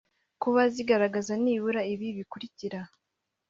kuba 0.41 0.61
zigaragaza 0.73 1.33
nibura 1.43 1.81
ibi 1.93 2.07
bikurikira 2.17 2.79